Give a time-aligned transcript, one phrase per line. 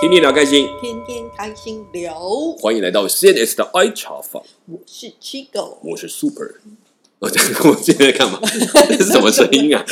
[0.00, 2.14] 天天聊开心，天天开心聊。
[2.60, 6.60] 欢迎来到 CNS 的爱茶坊，我是七狗，我是 Super。
[7.20, 8.40] 我在我现在在干嘛？
[8.88, 9.84] 这是什么声音啊？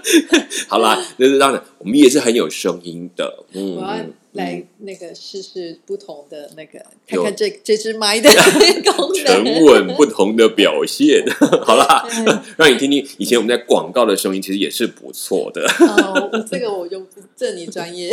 [0.68, 3.44] 好啦，就是当然，我们也是很有声音的。
[3.52, 8.28] 嗯，我要嗯来那个试试不同的那个，有看看这这只麦的
[8.92, 9.64] 功沉能。
[9.64, 11.24] 稳不同的表现。
[11.62, 15.66] 好啦对，让你听听以前我们在广告的声音，其实也是不错的。
[15.80, 18.12] 哦，我这个我就不这你专业。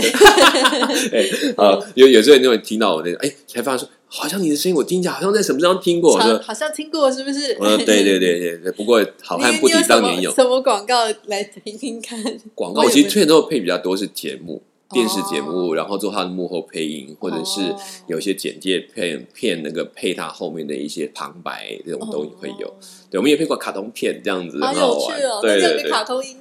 [1.11, 1.25] 哎，
[1.57, 6.15] 呃，有有时候你就会听到我那个，哎，才发现说，好像你的声音我听起来好像在什么地方听过。
[6.17, 7.57] 好像听过是不是？
[7.59, 10.33] 我说 对对对对对，不过好汉不提当年勇。
[10.33, 12.21] 什么广告来听听看？
[12.53, 14.61] 广告我其实最都配比较多是节目。
[14.91, 22.67] 电视节目，哦然后做他的幕后配音，或者是哦有些简介片片那个配他后面的一些旁白这种东西会有。
[22.67, 22.73] 哦
[23.09, 25.19] 对，我们也配过卡通片这样子，好很好玩。
[25.19, 25.39] 有趣哦！
[25.41, 26.37] 对对对，卡通音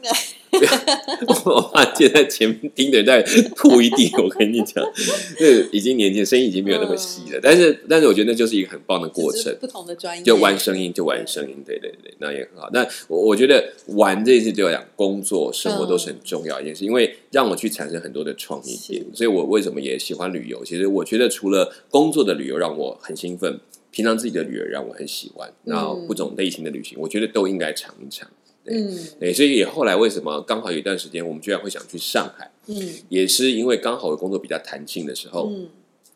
[0.60, 0.96] 来。
[1.44, 3.22] 我怕现在前面听的人在
[3.56, 4.84] 吐一地，我跟你讲，
[5.38, 7.40] 这已经年轻，声音已经没有那么细了。
[7.42, 9.54] 但是，但是我觉得那就是一个很棒的过程。
[9.60, 12.68] 不同的专业，就玩声音，就玩声音，对对对，那也很好。
[12.72, 19.04] 那我我觉得玩这件事对我讲，工作、生活都是很重要一件事，因为让我去产生很多的创意点。
[19.14, 20.64] 所以我为什么也喜欢旅游？
[20.64, 23.58] 其实我觉得除了工作的旅游让我很兴奋，
[23.90, 25.52] 平常自己的旅游让我很喜欢。
[25.64, 28.28] 那不同类型的旅行，我觉得都应该尝一尝。
[28.66, 28.98] 嗯。
[29.20, 32.76] 对，所以也后来为什么刚好有一段时间，我们居然会想去上海，嗯。
[33.08, 35.68] 也是因为刚好我工作比较弹性的时候，嗯，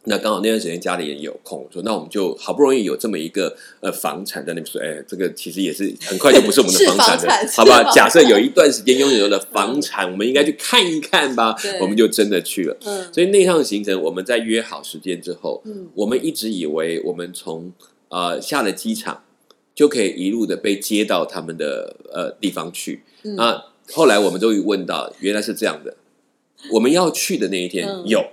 [0.04, 7.90] 那刚好那段时间家里也有空，我说那我们就好不容易有这么一个呃房产在那边说，哎，这个其实也是很快就不是我们的房产了，好吧？
[7.92, 12.76] 假设有一段时间拥有了房产，我们应该去看一看吧，我们就真的去了。
[12.84, 13.12] 嗯。
[13.12, 15.88] 所以那趟行程，我们在约好时间之后，嗯。
[15.94, 17.72] 我们一直以为我们从
[18.08, 19.24] 呃下了机场
[19.76, 23.04] 就可以一路的被接到他们的呃地方去。
[23.22, 25.96] 嗯啊，后来我们终于问到，原来是这样的。
[26.72, 28.24] 我们要去的那一天、嗯有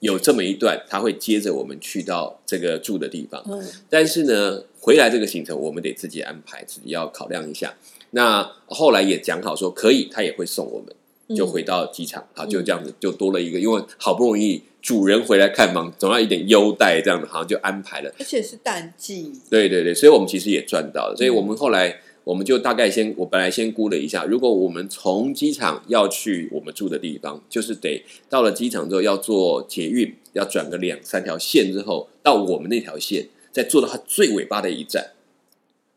[0.00, 3.42] 有这么一段，他会接着我们去到这个住的地方。
[3.46, 7.74] 嗯但是呢，回来这个行程我们得自己安排，自己要考量一下。
[8.12, 18.12] 那后来也讲好说可以，他也会送我们，就回到机场，好，就这样子就多了一个，因为好不容易主人回来看房，总要一点优待，这样子好像就安排了。
[18.18, 21.14] 而且是淡季，对对对，所以我们其实也赚到了。
[21.16, 35.10] 所以我们后来我们就大概先，我本来先估了一下，如果我们从机场要去我们住的地方，就是得到了机场之后要坐捷运，要转个两三条线之后，到我们那条线，再坐到它最尾巴的一站，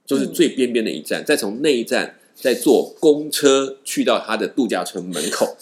[0.05, 5.55] 就是最边边的一站，再从那一站再坐公车去到它的度假村门口，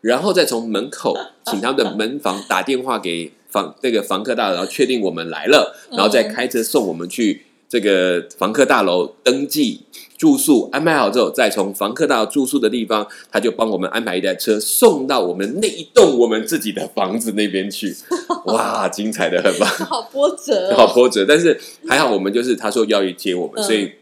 [0.00, 1.16] 然后再从门口
[1.46, 9.82] 请他们的门房打电话给房那个房客大楼，然后确定我们来了，然后再开车送我们去这个房客大楼登记
[10.16, 17.94] 住宿，安排好之后，再从房客大楼住宿的地方，他就帮我们安排一台车送到我们那一栋我们自己的房子那边去。
[18.46, 19.66] 哇，精彩的很吧？
[19.88, 20.76] 好波折哦。
[20.76, 23.92] 好波折，但是还好我们就是他说要去接我们，嗯所以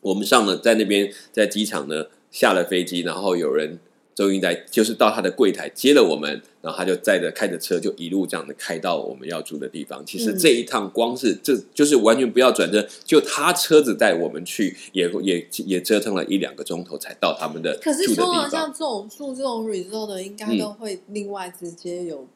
[0.00, 3.78] 我们上了在那边在机场呢下了飞机，然后有人
[4.14, 6.30] 终于在就是到他的柜台接了我们，
[6.60, 10.04] 然后他就载着开着车就一路这样的开到我们要住的地方。
[10.04, 18.50] 其实嗯这一趟光是这就是完全不要转车，就他车子带我们去，也也也折腾了一两个钟头才到他们的可是住的通常地方。
[18.50, 22.26] 像这种住这种 resort 的，应该嗯都会另外直接有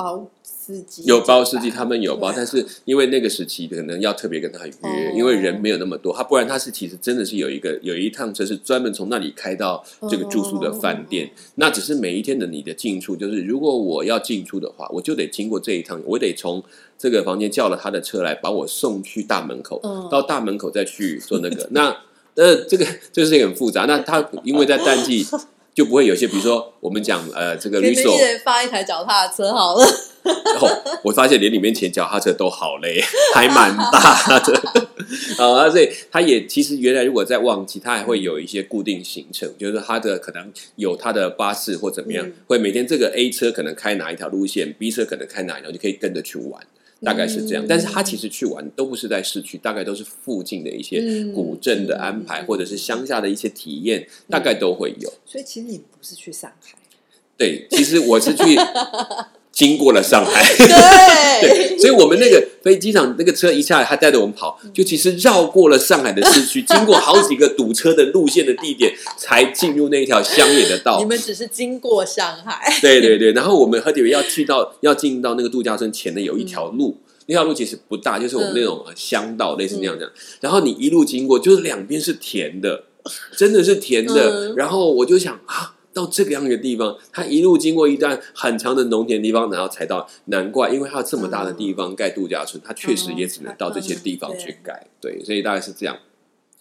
[0.00, 16.62] 包司机，有包司机，他们有包，啊但是因为那个时期可能要特别跟他约，哦因为人没有那么多，他不然他是其实真的是有一个有一趟车是专门从那里开到这个住宿的饭店，哦那只是每一天的你的进出，就是如果我要进出的话，我就得经过这一趟，我得从
[16.96, 21.94] 这个房间叫了他的车来把我送去大门口，嗯到大门口再去做那个，那
[22.36, 25.26] 呃这个就是很复杂，那他因为在淡季。
[25.74, 29.84] 就不会有些，比如说我们讲呃，这个给绿手你们一人发一台脚踏车好了。
[30.24, 33.00] 哦，我发现连里面骑脚踏车都好累，
[33.34, 34.60] 还蛮大的。
[35.42, 46.62] 啊，所以他也其实原来如果在旺季，他还会有一些固定行程，就是他的可能有他的巴士或怎么样，嗯会每天这个 A 车可能开哪一条路线，B 车可能开哪一条，就可以跟着去玩。
[47.02, 52.46] 大概是这样，嗯但是他其实去玩都不是在市区，大概都是附近的一些嗯古镇的安排，嗯。
[52.46, 55.12] 或者是乡下的一些体验，大概都会有。
[55.24, 56.76] 所以其实你不是去上海，
[57.36, 58.56] 对，其实我是去
[59.60, 71.04] 经过了上海， 对对，所以我们那个飞机场那个车一下来，他带着我们跑，就其实绕过了上海的市区， 经过好几个堵车的路线的地点，才进入那条乡野的道你。
[71.04, 76.96] 们只是经过上海，对对对，然后我们和以为要去到要进到那个度假村前的有一条路。
[77.26, 80.10] 那条路其实不大，就是我们那种呃乡道，类似那样这样。
[80.40, 82.84] 然后你一路经过，就是两边是田的，
[83.36, 84.48] 真的是田的。
[84.48, 90.08] 嗯然后我就想啊，到这个样的地方，他一路经过一段很长的农田地方，然后才到。
[90.26, 94.86] 难怪，因为他这么大的地方盖度假村，他确实也只能到这些地方去盖。
[95.00, 95.98] 对，所以大概是这样。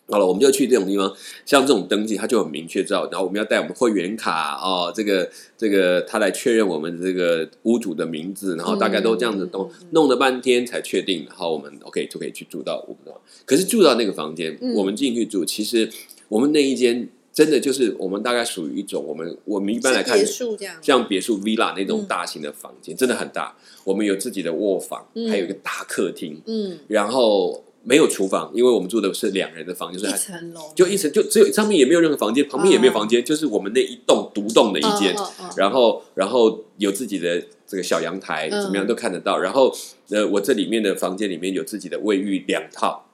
[0.10, 1.16] 好了，我们就去这种地方，
[1.46, 3.08] 像这种登记，他就很明确知道。
[3.12, 13.14] 然后我们要带我们会员卡哦，这个这个他来确认我们这个屋主的名字，然后大概都这样子弄弄了半天才确定，然后我们 OK 就可以去住到我们
[13.46, 15.88] 可是住到那个房间，我们进去住，其实
[16.28, 17.08] 我们那一间
[17.40, 23.56] 真的就是我们大概属于一种我们我们一般来看别墅这样，像别墅 villa 那种大型的房间，真的很大。
[23.86, 27.64] 我们有自己的卧房，还有一个大客厅，嗯，然后。
[27.82, 35.16] 没有厨房，因为我们住的是两人的房间，就是一层楼就一层，就只有上面也没有任何房间，旁边也没有房间，就是我们那一栋独栋的一间。
[35.56, 39.40] 然后，然后有自己的这个小阳台，怎么样都看得到。
[39.40, 39.74] 然后，
[40.10, 43.09] 呃，我这里面的房间里面有自己的卫浴两套，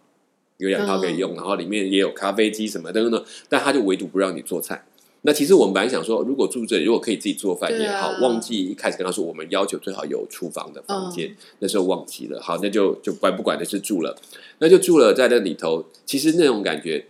[0.57, 1.33] 有两套可以用。
[1.35, 4.85] 然后里面也有咖啡机什么等等，但他就唯独不让你做菜。
[5.27, 12.39] 那其实我们本来想说，如果住这里，如果可以自己做饭也好，忘记一开始跟他说，我们要求最好有厨房的房间，那时候忘记了。
[12.39, 14.15] 好，那就就管不管的是住了，
[14.59, 15.85] 那就住了在那里头。
[16.05, 17.07] 其实那种感觉，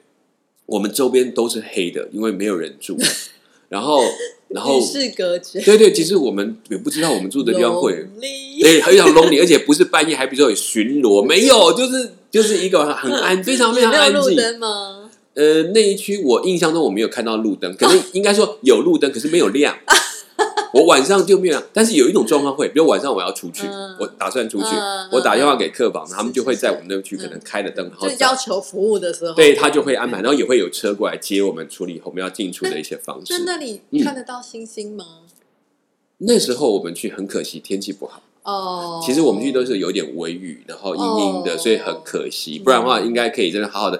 [0.65, 2.97] 我们周边都是黑的，因为没有人住。
[3.67, 4.01] 然后，
[4.47, 5.59] 然后与世隔绝。
[5.59, 8.07] 对对，其实我们也不知道我们住的地方会，
[8.61, 14.59] 对，非常 lonely，而且不是半夜，还比如说有巡逻，没有，就是就是一个很安， 非常非常安静。
[14.59, 15.09] 吗？
[15.35, 19.77] 呃，那一区我印象中我没有看到路灯，可能应该说有路灯，可是没有亮。
[20.73, 23.65] 我晚上就没有，但是有一种状况会，比如晚上我要出去，
[23.97, 24.67] 我打算出去，
[25.13, 33.37] 我打电话给客房，他们就会在我们那区可能开了灯，然后要求服务的时候，对他就会安排，然后也会有车过来接我们处理我们要进出的一些方式。
[33.37, 35.05] 在那里看得到星星吗？
[36.17, 38.21] 那时候我们去很可惜，天气不好。
[38.45, 42.59] 哦，其实我们去都是有点微雨，然后阴阴的，所以很可惜。
[42.59, 43.99] 不然的话，应该可以真的好好的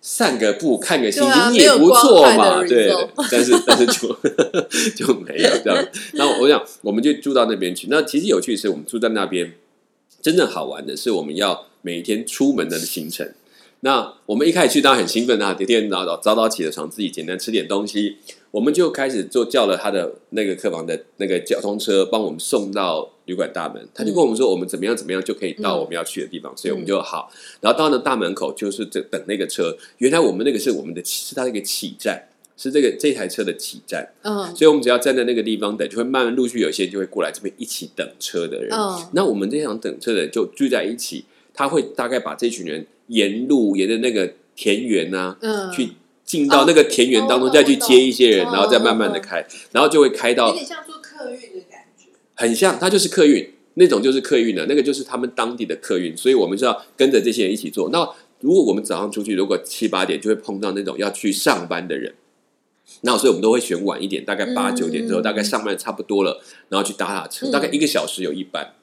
[0.00, 2.64] 散个步，看个星星也不错嘛。
[2.64, 2.92] 对，
[3.30, 4.08] 但是 但是就
[5.06, 5.88] 就没有这样。
[6.14, 7.86] 那我想，我们就住到那边去。
[7.88, 9.54] 那其实有趣的是，我们住在那边，
[10.20, 13.32] 真正好玩的是，我们要每天出门的行程。
[13.80, 18.16] 那我们一开始去当然很兴奋啊，天天早早早早起了床，自己简单吃点东西，
[18.50, 23.86] 我们就开始就叫了他的那个客房的那个交通车，帮我们送到旅馆大门。
[23.94, 27.30] 他就跟我们说，我们怎么样怎么样就可以到我们要去的地方，所以我们就好。
[27.60, 29.76] 然后到了大门口，就是等等那个车。
[29.98, 34.08] 原来我们那个是我们的是他那个起站，是这个这台车的起站。
[34.22, 38.72] 嗯，所以我们只要站在那个地方等，就会慢慢陆续有些人就会过来这边一起等车的人。
[38.72, 42.86] 嗯，那我们这场等车的人就聚在一起，他会大概把这群人。
[43.08, 45.36] 沿路沿着那个田园呐，
[45.72, 45.90] 去
[46.24, 51.55] 进到那个田园当中，再去接一些人，然后再慢慢的开，然后就会开到有点像坐客运
[52.36, 57.90] 很像，它就是客运那种，就是客运的那个就是他们当地的客运，所以我们是要跟着这些人一起做。
[57.90, 58.08] 那
[58.40, 62.14] 如果我们早上出去，如果七八点就会碰到那种要去上班的人，
[63.00, 68.74] 那所以我们都会选晚一点，大概八九点之后，大概上班差不多了，然后去打打车，大概一个小时有一班。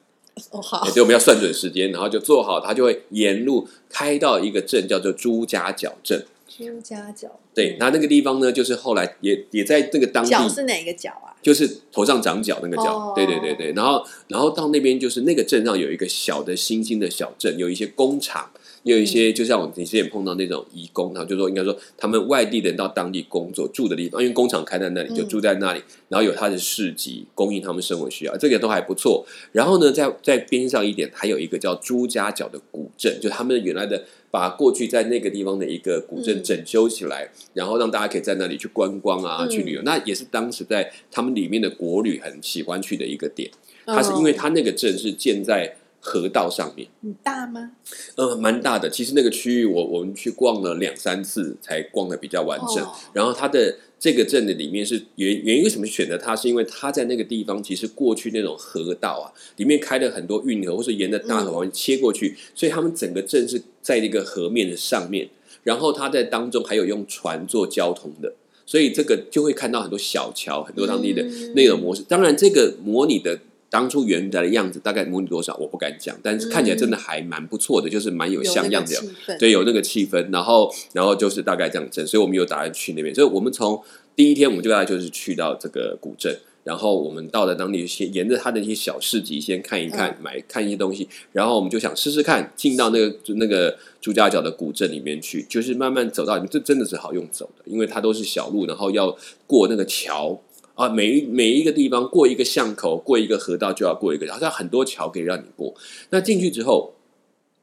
[0.50, 6.26] 哦好，所以我们要算准时间，然后就做好，他就会沿路开到一个镇，叫做朱家角镇。
[6.56, 10.30] 朱家角，对，那那个地方呢，就是后来也也在那个当地。
[10.30, 11.34] 角是哪个角啊？
[11.42, 13.12] 就是头上长角那个角。
[13.14, 18.50] 对对对对，然后然后到那边就是那个镇上有一个小的新兴的小镇，有一些工厂。
[18.84, 29.24] 有一些，就像我之前碰到那种移工，然后就说应该说他们外地人到当地工作住的地方，因为工厂开在那里，就住在那里，然后有他的市集供应他们生活需要，这个都还不错。
[29.52, 39.82] 然后呢，在在边上一点，还有一个叫朱家角的古镇，就他们原来的把过去在那个地方的一个古镇整修起来，然后让大家可以在那里去观光啊，去旅游。
[39.82, 43.48] 那也是当时在他们里面的国旅很喜欢去的一个点。
[43.86, 45.76] 它是因为它那个镇是建在。
[46.06, 47.70] 河道上面很大吗？
[48.16, 48.90] 呃，蛮大的。
[48.90, 52.86] 其实那个区域，我我们去逛了两三次，才逛的比较完整。
[53.14, 56.36] 然后它的这个镇的里面是原原因为什么选择它？
[56.36, 65.26] 是因为它在那个地方，其实过去那种河道啊，里面开了很多运河，或是沿着大河切过去，所以他们整个镇是在那个河面的上面。
[65.62, 68.30] 然后它在当中还有用船做交通的，
[68.66, 71.22] 所以这个就会看到很多小桥，很多当地的
[71.54, 72.02] 那种模式。
[72.06, 73.40] 当然，这个模拟的。
[73.74, 80.30] 当初原来的样子大概模拟多少，我不敢讲，但是看起来真的还蛮不错的，就是蛮有像样的，对，有那个气氛。
[80.30, 83.12] 然后，然后就是大概这样子，所以我们有打算去那边。
[83.12, 83.82] 所以我们从
[84.14, 99.16] 第一天我们就大概就是去到这个古镇，然后我们到了当地先沿着它的一些小市集先看一看，买看一些东西，然后我们就想试试看进到那个那个朱家角的古镇里面去，就是慢慢走到里面，这真的是好用走的，因为它都是小路，然后要
[99.48, 100.40] 过那个桥。
[100.74, 105.74] 啊，每一每一个地方过一个巷口，过一个河道就要过一个，好像很多桥可以让你过。
[106.10, 106.94] 那进去之后，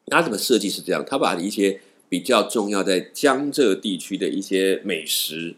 [0.07, 1.03] 他怎么设计是这样？
[1.05, 5.55] 他把一些比较重要在江浙地区的一些美食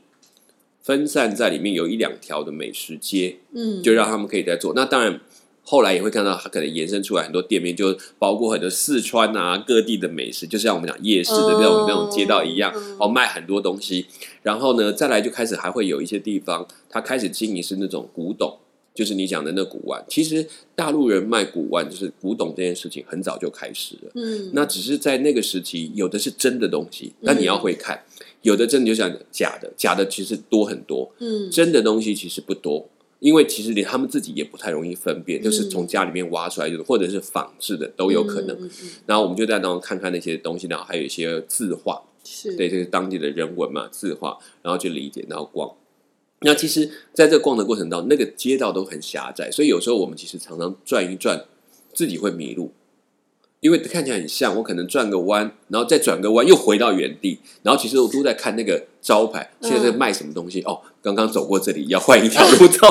[0.82, 4.74] 分散在里面有一两条的美食街，嗯，就让他们可以在做。
[4.76, 5.22] 那当然。
[5.66, 14.06] 后来也会看到，它可能延伸出来很多店面，就包括很多四川啊各地的美食，就像我们讲夜市的那种、嗯那种街道一样，嗯哦，卖很多东西。
[14.42, 18.58] 然后呢，再来就开始还会有一些地方，它开始经营是那种古董，
[18.94, 20.04] 就是你讲的那古玩。
[20.10, 24.12] 其实大陆人卖古玩，就是古董这件事情，很早就开始了。
[24.16, 27.98] 嗯，那只是在那个时期，有的是真的东西，那你要会看；
[28.42, 32.90] 有的真的就像假的，假的其实多很多，嗯真的东西其实不多。
[33.24, 38.54] 因为其实连他们自己也不太容易分辨，嗯就是从家里面挖出来就是，或者是仿制的都有可能。
[38.58, 45.72] 嗯嗯嗯然后我们就在当中看看那些东西，然后还有一些字画，是对，这是当地的人文嘛，字画，然后去理解，然后逛。
[46.42, 51.46] 那其实，在这逛的过程当中，那个街道都很狭窄，所以有时候我们其实常常转一转，
[51.94, 52.74] 自己会迷路，
[53.62, 60.62] 因为看起来很像，我可能转个弯，然后再转个弯，又回到原地，然后其实我都在看那个招牌，现在在卖什么东西？
[60.62, 62.88] 哦，刚刚走过这里，要换一条路走。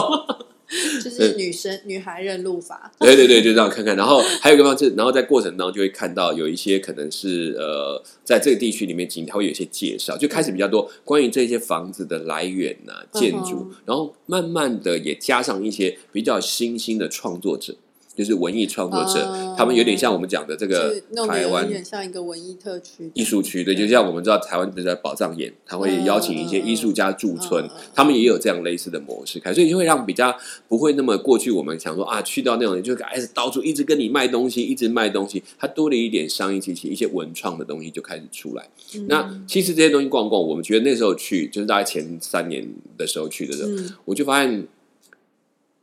[1.04, 3.95] 就是女生女孩认路法，对对对，就这样看看。
[3.95, 17.75] 然后还有一个方式，然后在过程当中就会看到有一些可能是呃，在这个地区里面，景它会有一些介绍，就开始比较多关于这些房子的来源呐、建筑，嗯然后慢慢的也加上一些比较新兴的创作者。
[18.14, 30.35] 就是文艺创作者，哦他们有点像我们讲的这个台湾有点像一个文艺特区艺术区对，就像我们知道台湾不是在宝藏岩，他会邀请一些艺术家驻村，他们也有这样类似的模式开，所以就会让比较
[30.69, 38.69] 不会那么过去我们想说啊，去到那种就开始到处一直跟你卖东西，一直卖东西，它多了一点商业气息，一些文创的东西就开始出来。
[38.95, 44.66] 嗯那其实这些东西逛逛，我们觉得那时候去，就是大概前三年的时候去的时候，嗯我就发现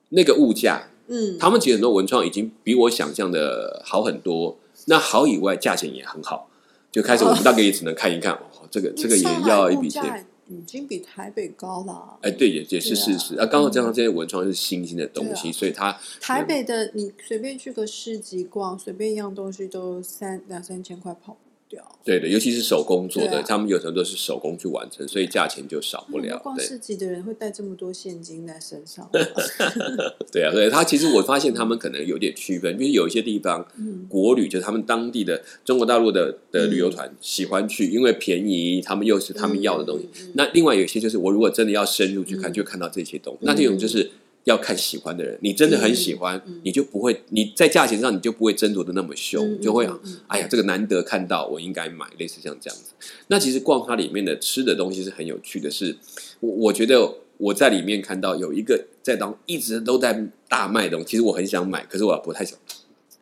[0.09, 0.89] 那个物价。
[1.09, 4.57] 嗯，他们其实很多文创已经比我想象的好很多。
[4.85, 6.49] 那好以外，价钱也很好。
[6.91, 10.25] 就开始我们大概也只能看一看，哦，这个这个也要一笔钱。
[10.51, 12.17] 已经比台北高了。
[12.23, 13.35] 哎，对，也也是事实。
[13.35, 21.37] 啊，刚好加上这些文创是新兴的东西，啊所以它台北的你随便去个市集逛，随便一样东西都三两三千块跑
[22.03, 26.37] 对的，尤其是手工做的，啊他们有时候都是手工去完成，所以价钱就少不嗯了。
[26.37, 29.11] 对逛市集的人会带这么多现金在身上吗？
[30.31, 40.09] 对啊，所以它其实我发现他们可能有点区分，因为有一些地方嗯国旅就是他们当地的中国大陆的的旅游团喜欢去，因为便宜，他们又是他们要的东西。
[40.33, 43.39] 那另外有一些就是我如果真的要深入去看，嗯就看到这些东西。
[43.41, 44.09] 那这种就是
[44.45, 52.93] 要看喜欢的人，你真的很喜欢，你就不会你在价钱上你就不会争夺的那么凶，就会嗯嗯哎呀这个难得看到，我应该买，类似像这样子。
[53.27, 55.95] 那其实逛它里面的吃的东西是很有趣的是，
[56.39, 62.57] 我我觉得我在里面看到有一个在当一直都在大卖的东西，其实我很想买，可是我不太想，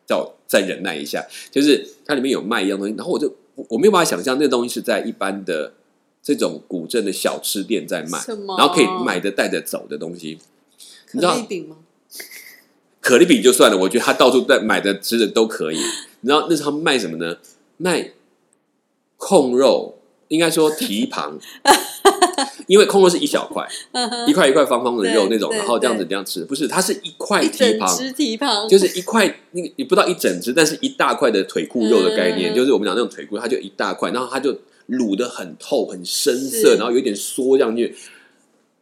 [0.06, 1.26] 叫我再忍耐一下。
[1.50, 5.74] 就是它里面有卖一样东西，然后我就我我没有办法想象那个东西是在一般的
[6.22, 8.18] 这种古镇的小吃店在卖，
[8.56, 10.38] 然后可以买的带着走的东西。
[11.12, 11.76] 你知道可丽饼吗？
[13.00, 15.78] 可丽饼就算了，我觉得他到处在买的吃的都可以。
[16.20, 17.36] 你知道那时候他们卖什么呢？
[17.76, 18.12] 卖
[19.16, 19.98] 控肉，
[20.28, 21.38] 应该说蹄膀，
[22.66, 23.66] 因为控肉是一小块，
[24.26, 34.52] 一块一块方方的肉那种，然后这样子对这样吃，不是，它是一块蹄膀，蹄膀，就是一块，那个你不到一整只，但是一大块的腿裤肉的概念，嗯就是我们讲那种腿裤，它就一大块，然后它就
[34.88, 37.96] 卤的很透、很深色，然后有点缩上去。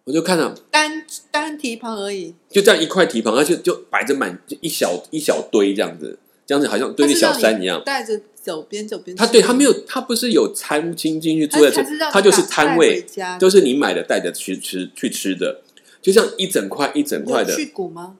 [0.06, 7.82] 我就看到单单蹄膀而已，就这样一块蹄膀，而且就摆着满就一小一小堆这样子，这样子好像堆的小山一样。
[7.84, 9.20] 带着走边走边吃。
[9.20, 13.04] 它对它没有，它不是有餐厅进去它坐在这它是让，你它就是摊位
[13.40, 15.62] 都是你买的带着去吃去吃的，
[16.00, 18.16] 就像一整块一整块有的去骨吗？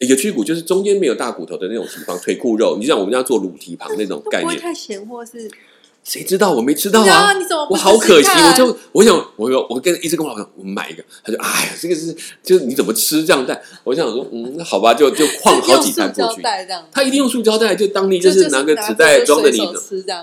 [0.00, 2.76] 有去骨，就是中间没有大骨头的那种蹄膀，腿骨肉。
[2.78, 5.50] 你像我们家做卤蹄膀那种概念，会不会太咸或是？
[6.08, 7.68] 谁知道我没吃到啊啊你怎么？
[7.70, 13.60] 我好可惜，我就我想，我有我跟一直跟我老公说，我们买一个，他就哎呀，这个是就是你怎么吃这样带？
[13.84, 16.40] 我想说，嗯，那好吧，就就 晃好几袋过去。
[16.90, 19.60] 他一定用塑胶袋，就当地就就是拿个纸袋装着你。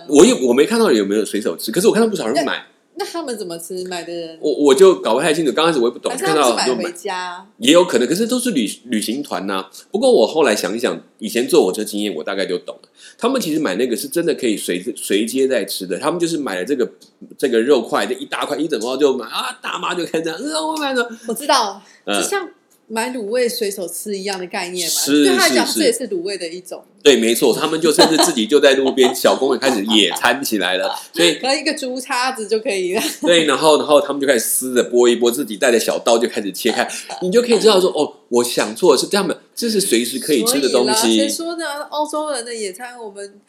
[0.07, 2.65] 我也我没看到有没有随手吃，可是我看到不少人买，
[2.97, 3.83] 那他们怎么吃？
[3.87, 5.51] 买的人我我就搞不太清楚。
[5.51, 7.45] 刚开始我也不懂，还是看他们是买回到很多买，家？
[7.57, 12.89] 也有可能，可是都是旅旅行团呐、不过我后来想一想，以前坐火车经验，我大概就懂了。
[13.17, 16.89] 他们其实买那个是真的可以随随街在吃的，他们就是买了这个
[17.37, 22.47] 这个肉块，这一大块一整包就买啊，大妈就开始这样，嗯，我买了，我知道，嗯就像
[22.87, 24.93] 买卤味随手吃一样的概念嘛。
[24.93, 26.83] 是对他来讲，这也是卤味的一种。
[27.03, 33.01] 对，没错，他们就甚至自己就在路边小公园开始野餐起来了， 所以可能一个竹叉子就可以了。
[33.21, 36.87] 对，然后然后他们就开始撕着剥一剥，自己带着小刀就开始切开，
[37.21, 41.29] 你就可以知道说，哦，我想做的是这样的，这是随时可以吃的东所以啦谁。
[41.29, 41.83] 说的？
[41.91, 43.39] 欧洲人的野餐，我们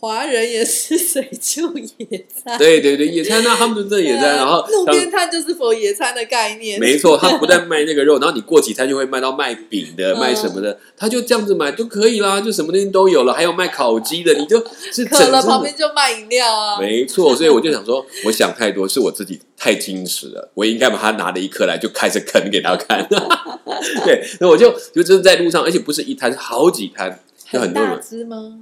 [0.00, 23.04] 华人也是水就野餐，对对对，野餐啊，他们就真的野餐，啊然后路当边摊就是否野餐的概念，没错，他不但卖那个肉，然后你过几餐就会卖到卖饼的、 嗯卖什么的，他就这样子买都可以啦，就什么东西都有了，还有卖烤鸡的，你就是渴整只了旁边就卖饮料啊，没错， 所以我就想说，我想太多，是我自己太矜持了，我应该把他拿了一颗来就开始啃给他看。
[24.04, 27.18] 对，那我就就真的在路上，而且不是一摊，是好几摊，
[27.52, 28.00] 就很多大人。
[28.00, 28.60] 只吗？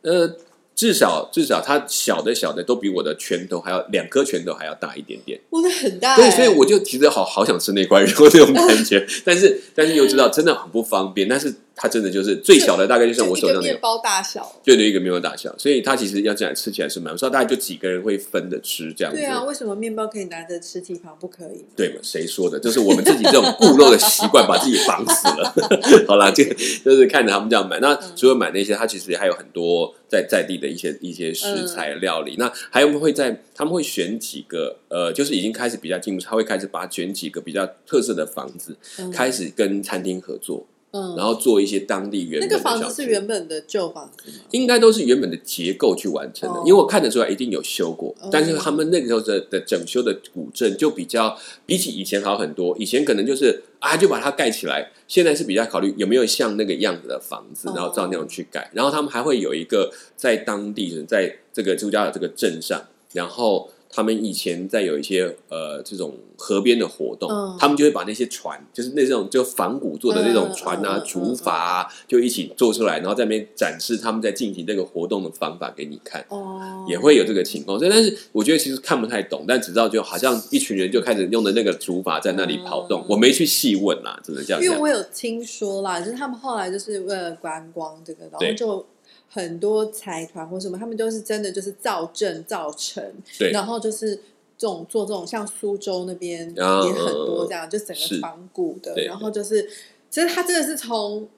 [0.00, 0.30] 呃，
[0.78, 5.40] 至少至少它小的小的都比我的拳头还要两颗拳头还要大一点点。
[5.50, 13.80] 我的很大、对，欸，所以我就其实好好想吃那块肉那种感觉，但是 但是又知道真的很不方便，但是它真的就是最小的大概就像我手上那个一个面。
[13.80, 14.60] 包大小。
[14.64, 19.18] 对对，一个面包大小，所以它其实要这样吃起来是蛮，不知道大概就几个人会分着吃这样子。
[19.18, 21.64] 对啊，为什么面包可以拿着吃，蹄膀不可以？
[21.76, 22.00] 对嘛？
[22.02, 22.58] 谁说的？
[22.58, 25.54] 就是我们自己这种固肉的习惯，把自己绑死了。
[26.08, 26.54] 好啦，这个
[26.84, 27.78] 就是看着他们这样买。
[27.80, 32.34] 那除了买那些，它其实还有很多在在地的一些一些食材料理。
[32.38, 44.36] 那还有会在他们会选几个呃，就是已经开始比较进步，他会开始把它选几个比较特色的房子，嗯开始跟餐厅合作，嗯，然后做一些当地原那本的个房子是吃原本的旧房子吗？
[44.52, 46.62] 应该都是原本的结构去完成的，哦。
[46.64, 48.28] 因为我看得出来一定有修过，哦。
[48.32, 63.70] 但是他们那个时候的的整修的古镇就比较比起以前好很多，以前可能就是啊就把它盖起来，现在是比较考虑有没有像那个样子的房子，哦然后照那样去盖，然后他们还会有一个在当地在这个朱家的这个镇上，然后。
[63.90, 67.56] 他们以前在有一些呃这种河边的活动，嗯。
[67.58, 77.78] 他们就会把那些船，就是那种就仿古做的那种船啊、竹筏啊，就一起做出来，然后在那边展示他们在进行这个活动的方法给你看，哦，也会有这个情况。
[77.78, 84.70] 所以，但是我觉得其实看不太懂，但只知道就好像一群人就开始用的那个竹筏在那里跑动，嗯我没去细问啦，只能这样讲。
[84.70, 88.86] 因为我有听说啦，就是他们后来就是为了观光这个，然后就
[89.28, 93.02] 很多财团或什么，他们都是真的就是造镇造城，
[93.38, 93.50] 对。
[93.52, 94.16] 然后就是
[94.56, 99.62] 这种做这种像苏州那边也啊很多这样，就整个仿古的，然后就是
[100.10, 101.28] 其实他真的是从。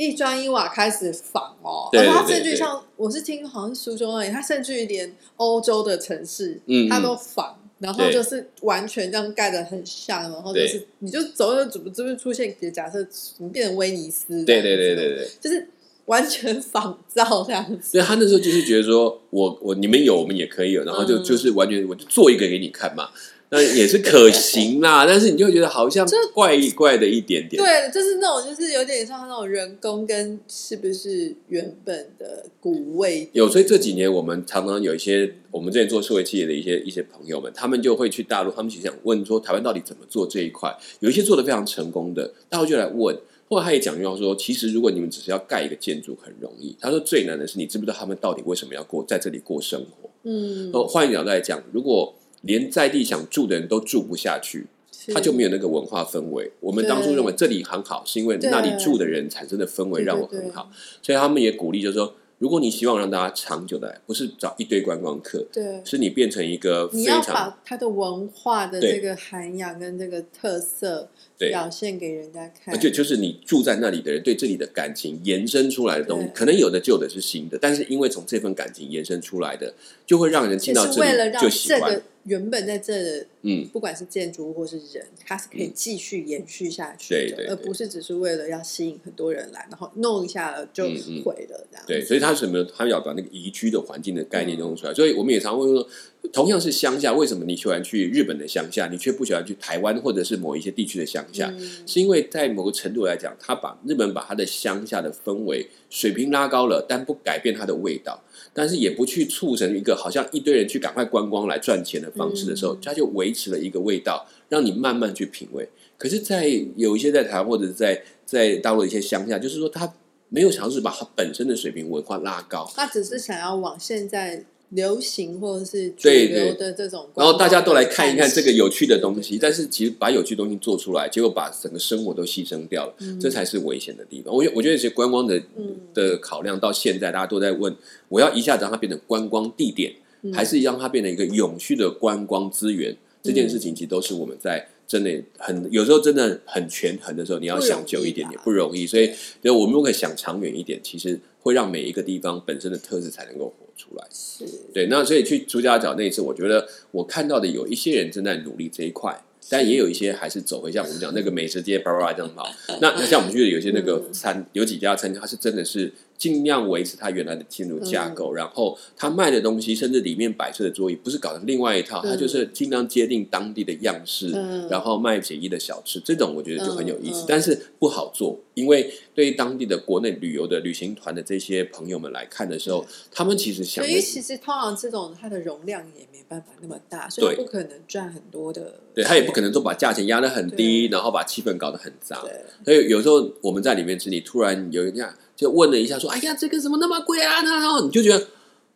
[0.00, 15.68] 一砖一瓦开始仿哦，对然后他甚至于像我是听好像苏州那里，他甚至于连欧洲的城市，嗯他都仿，然后就是完全这样盖的很像，然后就是你就走着怎么就会出现，比如假设怎么变成威尼斯，对对对对，对，就是
[16.08, 17.92] 完全仿造这样子。
[17.92, 23.08] 所以他那时候就是觉得说我我你们有，我们也可以有，然后就嗯就是完全我就做一个给你看嘛。
[23.50, 27.62] 那也是可行啦，但是你就会觉得好像怪一怪的一点点。
[27.62, 33.26] 对，就是那种，就是有点像那种人工跟是不是原本的古味。
[33.32, 43.16] 有，所以这几年我们常常有一些我们之前做社会企业的一些一些朋友们，他们就会去大陆，他们其实想问说台湾到底怎么做这一块，有一些做的非常成功的，大陆就来问。
[43.48, 50.10] 后来他也讲到说，其实如果你们只是要盖一个建筑很容易，他说最难的是你知不知道他们到底为什么要过在这里过生活。
[50.24, 56.52] 嗯，哦，换一个角度来讲，如果连在地想住的人都住不下去，是他就没有那个文化氛围。
[56.60, 60.70] 我们当初对认为这里很好，是因为那里住的人产生的氛围让我很好，
[61.02, 65.80] 所以他们也鼓励，就是说，如果你希望让大家长久的来，不是找一堆观光客，对。
[65.84, 71.08] 是你变成一个你要非常把它的文化的对这个涵养跟这个特色
[71.38, 71.50] 对。
[71.50, 79.72] 表现给人家看，而且就是你住在那里的人对这里的感情延伸出来的东西，可能有的旧的是新的，但是因为从这份感情延伸出来的，
[80.04, 81.90] 就会让人进到这里就喜欢。
[81.92, 82.02] 这个。
[82.28, 90.84] 原本在这的，嗯，不管是建筑物或是人，它是可以继续延续下去的，对对对而不是只是为了要吸引很多人来，然后弄一下了就
[91.24, 91.86] 毁了这样子。
[91.86, 92.62] 对，所以他什么？
[92.64, 94.94] 他要把那个宜居的环境的概念弄出来。
[94.94, 95.88] 所以我们也常会说，
[96.32, 101.50] 同样是乡下，为什么你喜欢去日本的乡下，你却不喜欢去台湾或者是某一些地区的乡下？
[101.58, 108.22] 嗯是因为在某个程度来讲，他把日本把他的乡下的氛围水平拉高了，但不改变它的味道，
[108.58, 115.68] 但是也不去促成一个好像一堆人去赶快观光来赚钱的方式的时候，嗯他就维持了一个味道，让你慢慢去品味。
[115.96, 119.94] 可是，在有一些在台湾或者在在大陆的一些乡下，就是说他
[120.28, 126.44] 没有尝试把他本身的水平文化拉高，他只是想要往现在流行或者是主对对。
[126.44, 134.34] 流的这种，然后大家都来看一看这个有趣的东西，但是其实把有趣的东西做出来，结果把整个生活都牺牲掉了，这才是危险的地方。
[134.34, 135.76] 我觉我觉得其实观光的嗯。
[135.94, 137.74] 的考量到现在，大家都在问：
[138.08, 140.32] 我要一下子让它变成观光地点，嗯。
[140.32, 142.96] 还是让它变成一个永续的观光资源？
[143.20, 148.86] 这件事情其实都是我们在真的很有时候真的很权衡的时候，你要想久一点点，不不容易。
[148.86, 154.04] 所以，所以我们如果想长远一点，其实会让每一个地方本身的特质才能够活出来。
[154.12, 154.44] 是。
[154.74, 159.16] 对，那所以去朱家角那一次，我觉得我看到的有一些人正在努力这一块，
[159.48, 162.46] 但也有一些还是走回像我们讲那个美食街叭叭叭这样跑。
[162.80, 168.14] 那那像我们去的有些那个餐，有几家餐厅，它是真的是尽量维持它原来的建筑架嗯。
[168.14, 172.18] 构，然后它卖的东西，甚至里面摆设的桌椅，不是搞成另外一套，它嗯。
[172.18, 174.68] 就是尽量接近当地的样式，嗯。
[174.68, 188.74] 然后卖便宜的小吃，这种我觉得就很有意思，但是不好做，因为对于当地的国内旅游的旅行团的这些朋友们来看的时候，他们其实想的所以其实通常这种它的容量也没办法那么大，所以对不可能赚很多的钱。
[188.94, 192.20] 对他也不可能说把价钱压得很低，然后把气氛搞得很脏。
[192.22, 192.44] 对。
[192.64, 198.24] 所以有时候我们在里面吃，你突然有一下就问了一下，说：“哎呀，这个怎么那么贵啊？”然后你就觉得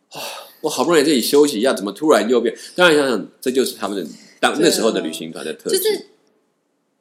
[0.09, 0.19] 啊，
[0.59, 2.53] 我好不容易在这里休息一下，怎么突然又变？
[2.75, 4.05] 当然想想，这就是他们的
[4.41, 5.79] 当那时候的旅行团的特质。
[5.79, 6.05] 就是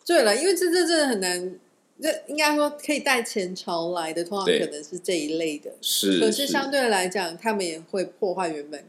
[0.07, 1.55] 对了，因为这这真的很难，
[2.01, 5.71] 这应该说可以带前朝来的，通常可能是这一类的。
[5.81, 8.85] 是可是相对来讲，他们也会破坏原本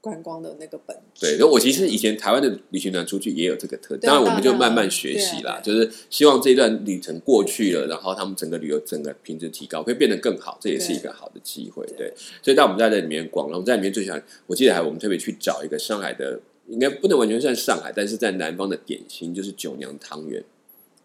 [0.00, 1.26] 观光的那个本质。
[1.26, 11.84] 对，那我其实以前台湾的旅行团出去也有这个特质，对啊当然我们就慢慢学习啦，就是希望这一段旅程过去了，然后他们整个旅游整个品质提高，会变得更好，这也是一个好的机会。
[11.86, 20.42] 对对，所以当我们在这里面逛了，我们在里面最喜欢，我记得还我们特别去找一个上海的，应该不能完全算上海，但是在南方的点心就是九娘汤圆。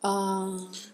[0.01, 0.47] 啊，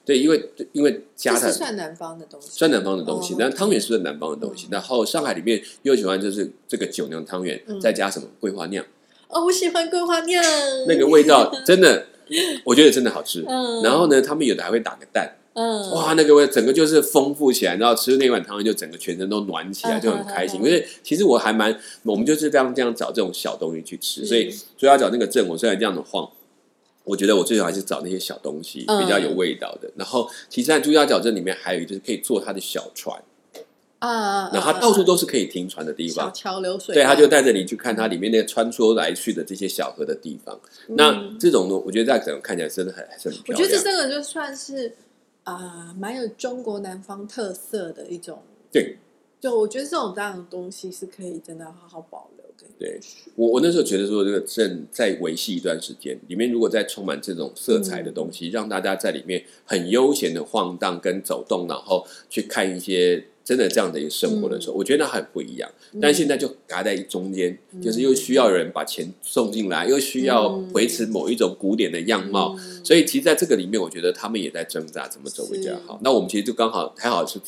[0.04, 4.68] 对，因为因为加它是算南方的东西，算南方的东西哦，但汤圆是南方的东西。
[4.72, 8.84] 然后上海里面又喜欢就是这个酒酿汤圆，嗯再加什么桂花酿，
[9.28, 10.44] 哦，我喜欢桂花酿，
[10.88, 12.08] 那个味道 真的，
[12.64, 13.46] 我觉得真的好吃。
[13.48, 20.60] 嗯然后呢，他们有的还会打个蛋，嗯，哇，那个味整个就是丰富起来，然后吃那碗汤圆就整个全身都暖起来，嗯就很开心。
[20.64, 26.28] 因为其实我还蛮，我们就是这样这样找这种小东西去吃，嗯所以主要找那个镇，我虽然这样子晃。
[27.06, 29.90] 我觉得我最好还是找那些小东西嗯比较有味道的。
[29.96, 33.24] 然后，其实，在朱家角镇里面还有一个就是可以坐他的小船，
[34.00, 36.34] 啊，然后它到处都是可以停船的地小方。
[36.34, 40.60] 桥流水，对，他就带着你去看它里面那个穿梭来去的这些小河的地方。
[40.90, 43.64] 那这种呢，我觉得在整个看起来真的很还是很嗯我觉。
[43.64, 44.94] 得这这个就算是
[45.44, 48.42] 啊，蛮有中国南方特色的一种。
[48.72, 48.98] 对，
[49.40, 52.45] 就我觉得这种这样的东西是可以真的好好保留跟
[52.78, 53.00] 对。
[53.36, 65.70] 我我那时候觉得说，这个正在维系一段时间，里面如果再充满这种色彩的东西，让大家在里面很悠闲的晃荡跟走动，然后去看一些真的这样的一个生活的时候，我觉得那很不一样。
[66.02, 76.00] 但现在就夹在中间，就是又需要人把钱送进来，又需要维持某一种古典的样貌，所以其实在这个里面，我觉得他们也在挣扎怎么走比较好。
[76.04, 77.40] 那我们其实就刚好还好是，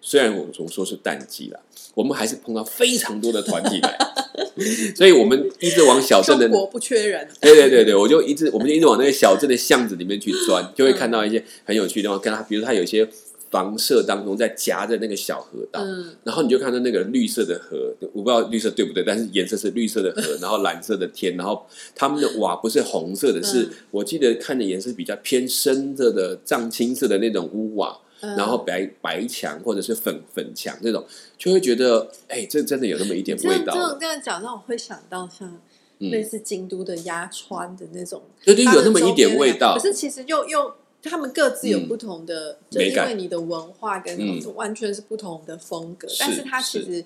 [0.00, 1.60] 虽然我们总说是淡季了，
[1.94, 3.98] 我们还是碰到非常多的团体来，
[4.96, 12.20] 所以我们一直往小镇的中国不缺人，对对对对，我就一直我们就一直往那个小镇的巷子里面去钻，就会看到一些很有趣的地方。
[12.20, 13.08] 跟他，比如他有一些
[13.50, 27.96] 房舍当中在夹着那个小河道，嗯，然后你就看到那个绿色的河，我不知道绿色对不对，但是颜色是绿色的河，然后蓝色的天，然后他们的瓦不是红色的，是嗯我记得看的颜色比较偏深色的藏青色的那种屋瓦。
[28.24, 31.04] 嗯然后白白墙或者是粉粉墙这种，
[31.36, 33.88] 就会觉得，哎，这真的有那么一点味道这味道。
[33.90, 35.60] 种这样讲，让我会想到像
[35.98, 39.76] 嗯类似京都的鸭川的那种，对对，有那么一点味道。
[39.76, 47.04] 可是其实又又他们各自有嗯不同的，就因美感为你的文化跟嗯完全是不同的风格，是但是它其实。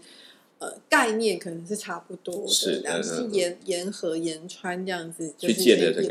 [0.61, 5.65] 呃，概念可能是差不多的，是然后是沿沿河沿川这样子，就去是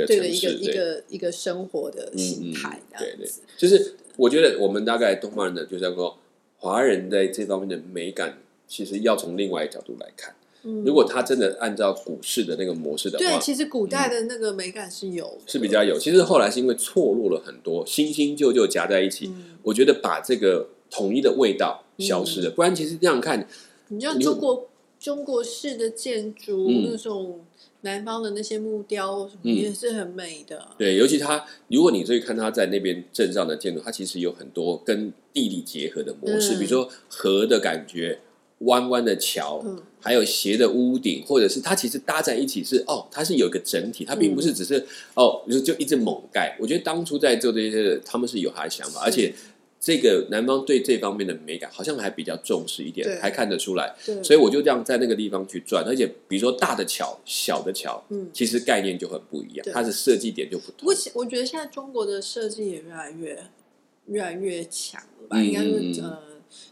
[0.08, 6.18] 对的一个一个一个生活的形态这对对样子。，就是我觉得我们大概东方人的就叫做
[6.58, 10.34] 华人在这方面的美感，其实要从另外一个角度来看。
[10.64, 15.98] 嗯如果他真的按照股市的那个模式的话对，其实古代的那个美感是有，嗯是比较有。
[15.98, 22.50] 其实后来是因为错落了很多，新新旧旧夹在一起，嗯我觉得把这个统一的味道消失了。
[22.50, 23.48] 不然其实这样看，
[23.90, 24.68] 你像你中国
[25.00, 26.90] 中国式的建筑，嗯。
[26.92, 27.42] 那种
[27.82, 29.56] 南方的那些木雕什么，嗯。
[29.56, 30.70] 也是很美的。
[30.78, 36.60] 对，尤其它，如果你注意看它在那边镇上的建筑，它其实有很多跟地理结合的模式，嗯。
[36.60, 38.20] 比如说河的感觉、
[38.60, 39.82] 弯弯的桥，嗯。
[40.00, 46.56] 还有斜的屋顶，或者是它其实搭在一起是哦，它是有一个整体，它并不是只是、哦就就一直猛盖。
[46.60, 49.34] 我觉得当初在做这些，他们是有他的想法，而且
[49.80, 53.96] 这个南方对这方面的美感好像还比较重视一点，对还看得出来。
[54.06, 61.22] 对，所以我就这样在那个地方去转，而且比如说大的桥、小的桥，嗯其实概念就很不一样，它的设计点就不同我。
[61.22, 63.44] 我觉得现在中国的设计也越来越
[64.08, 65.38] 越来越强了吧？
[65.38, 66.18] 嗯应该是嗯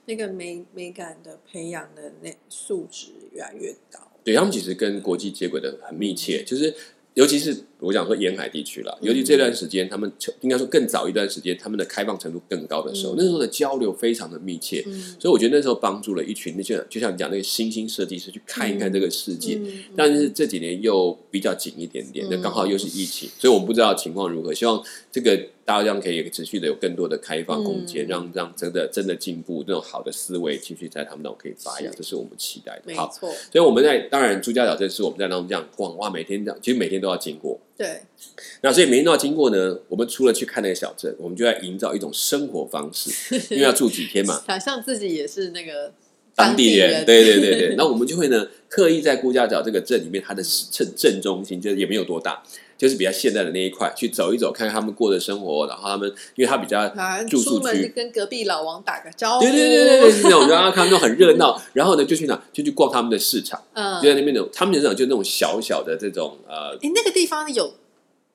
[0.05, 3.99] 那个美美感的培养的那素质越来越高。
[4.23, 6.73] 对他们其实跟国际接轨的很密切，就是
[7.13, 10.11] 尤其是我想说沿海地区了，尤其这段时间，他们
[10.41, 19.59] 应该说更早一段时间，他们的开放程度更高的时候，嗯那时候的交流非常的密切，嗯所以我觉得那时候帮助了一群那些就像你讲那个新兴设计师去看一看这个世界。
[19.61, 24.53] 嗯但是这几年又比较紧一点点，那嗯刚好又是疫情，所以我们不知道情况如何。
[24.53, 32.95] 希望这个大家可以持续的有更多的开放空间，嗯让让真的真的进步，那种好的思维继续在他们那种可以发扬，是这是我们期待的。
[32.95, 37.59] 好，所以我们在当然朱家角镇是我们在当中这样逛，哇，每天这样，其实每天都要经过。
[37.77, 38.01] 对，
[38.61, 45.93] 那所以每天都要经过呢，我们除了去看那个小镇，我们就要营造一种生活方式， 因为要住几天嘛，想象自己也是那个
[46.33, 52.41] 当地人，人，对对对对， 那我们就会呢，刻意在顾家角这个镇里面，它的镇镇中心就是也没有多大，
[52.77, 57.91] 就是比较现代的那一块，去走一走，看看他们过的生活，然后他们因为他比较啊，住宿区。
[57.95, 67.73] 跟隔壁老王打个招呼，对对对对对，是那种然后他看到很热闹，然后呢就去哪就去逛他们的市场，嗯，就在那边那种他们的市场就那种小小的这种呃哎，那个地方有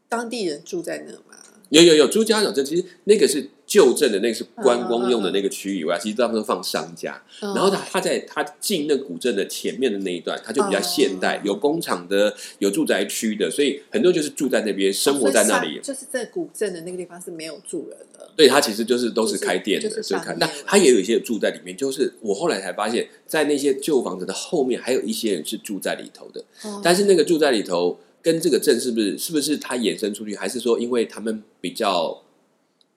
[0.08, 1.38] 当地人住在那吗？
[1.68, 7.22] 有有有朱家小镇，其实那个是旧镇的，那个是观光用嗯的那个区域以外，其实大部分放商家。
[7.40, 15.78] 然然后他他在他进那古镇的前面的那一段，他就比较现代，哦有工厂的，有住宅区的，所以很多就是住在那边，生活在那里。
[15.80, 21.76] 就是在古镇的那个地方是没有住人的，对，他其实就是都是开店的，就是所以看那他也有一些住在里面。
[21.76, 26.44] 就是我后来才发现，在那些旧房子的后面，还有一些人是住在里头的。
[26.64, 32.20] 哦但是那个住在里头，跟这个镇是不是是不是它衍生出去，还是说因为他们比较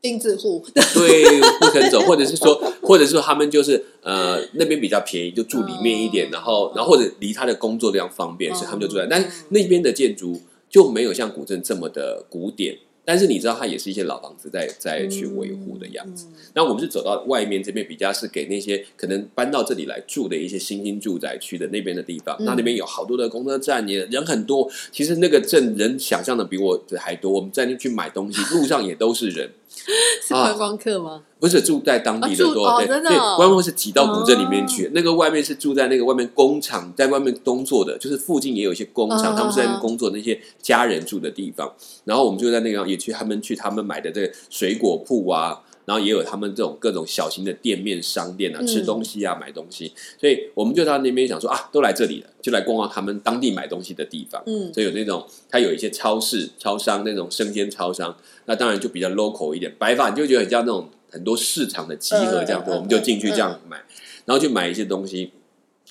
[0.03, 0.61] 钉子户，
[0.93, 9.07] 对，不肯走，或者是说，或者是说他们就是呃那边比较便宜，就住里面一点，哦然后然后或者离他的工作量方便，哦所以他们就住在。
[9.09, 16.27] 但是那边的建筑就没有像古镇这么的古典，但是你知道它也是一些老房子在在去维护的样子。
[16.29, 22.35] 嗯那我们是走到外面这边，比较是给那些可能搬到这里来住的一些新兴住宅区的那边的地方。
[22.39, 24.69] 嗯那那边有好多的公车站，也人很多。
[24.91, 27.31] 其实那个镇人想象的比我还多。
[27.31, 29.49] 我们在那去买东西，路上也都是人。
[30.25, 31.23] 是观光客吗？
[31.39, 32.87] 不是住在当地的多，对
[33.35, 34.89] 观光是挤到古镇里面去。
[34.93, 41.69] 那个外面是住在那个外面工厂，在外面工作的，就是附近也有一些工厂，嗯他们是在工作那些家人住的地方。
[42.05, 49.91] 然后我们就在那个也去他们去他们买的这个水果铺啊，然后也有他们这种各种小型的店面商店啊，嗯吃东西啊，买东西。
[50.19, 54.41] 所以我们就到那边想说啊，都来这里了，就来逛逛他们当地买东西的地方。
[54.45, 58.15] 嗯，所以有那种，它有一些超市、超商那种生鲜超商，
[58.45, 59.73] 那当然就比较 local 一点。
[59.77, 63.77] 白发你就觉得很像那种很多市场的集合这样我们就进去这样买，
[64.25, 65.31] 然后去买一些东西。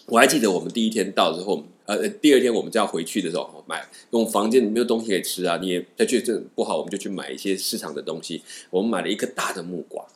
[0.07, 8.43] 我还记得我们第一天到之后，我们呃第二天我们就要回去的时候买，因为我们房间没有东西可以吃啊，你也再去这不好，我们就去买一些市场的东西。
[8.71, 10.07] 我们买了一个大的木瓜，